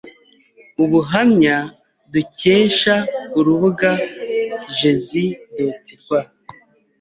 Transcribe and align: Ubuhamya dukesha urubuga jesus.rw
Ubuhamya 0.83 1.57
dukesha 2.11 2.95
urubuga 3.37 3.91
jesus.rw 4.79 6.09